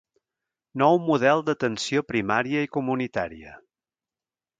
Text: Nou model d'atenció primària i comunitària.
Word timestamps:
Nou 0.81 0.95
model 1.09 1.43
d'atenció 1.49 2.03
primària 2.13 2.63
i 2.69 2.71
comunitària. 2.79 3.53